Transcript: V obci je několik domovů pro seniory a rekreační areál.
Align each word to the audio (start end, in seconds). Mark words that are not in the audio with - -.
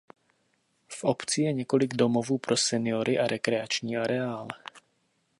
V 0.97 1.03
obci 1.03 1.41
je 1.41 1.53
několik 1.53 1.93
domovů 1.93 2.37
pro 2.37 2.57
seniory 2.57 3.19
a 3.19 3.27
rekreační 3.27 3.97
areál. 3.97 4.47